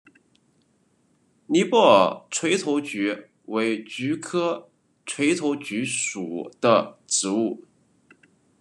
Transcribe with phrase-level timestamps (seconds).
[1.45, 4.71] 尼泊尔垂头菊为菊科
[5.05, 7.63] 垂头菊属的植物。